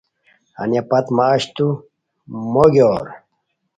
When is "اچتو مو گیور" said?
1.35-3.05